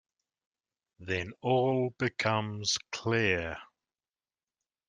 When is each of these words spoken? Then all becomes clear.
Then 0.97 1.33
all 1.41 1.91
becomes 1.99 2.75
clear. 2.91 3.59